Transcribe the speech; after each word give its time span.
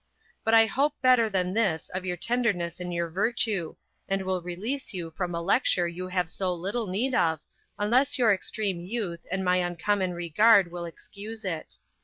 But 0.43 0.55
I 0.55 0.65
hope 0.65 0.95
better 1.03 1.29
than 1.29 1.53
this 1.53 1.89
of 1.89 2.05
your 2.05 2.17
tenderness 2.17 2.79
and 2.79 2.89
of 2.89 2.93
your 2.95 3.09
virtue, 3.11 3.75
and 4.09 4.23
will 4.23 4.41
release 4.41 4.95
you 4.95 5.11
from 5.11 5.35
a 5.35 5.41
lecture 5.43 5.87
you 5.87 6.07
have 6.07 6.27
so 6.27 6.51
little 6.55 6.87
need 6.87 7.13
of, 7.13 7.39
unless 7.77 8.17
your 8.17 8.33
extreme 8.33 8.79
youth 8.79 9.27
and 9.31 9.45
my 9.45 9.57
uncommon 9.57 10.13
regard 10.13 10.71
will 10.71 10.85
excuse 10.85 11.45
it. 11.45 11.77